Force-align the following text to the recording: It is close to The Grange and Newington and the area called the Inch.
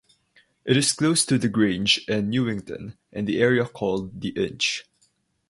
It 0.65 0.77
is 0.77 0.93
close 0.93 1.23
to 1.27 1.37
The 1.37 1.47
Grange 1.47 2.03
and 2.09 2.27
Newington 2.27 2.97
and 3.13 3.27
the 3.27 3.39
area 3.39 3.65
called 3.65 4.19
the 4.21 4.29
Inch. 4.29 4.83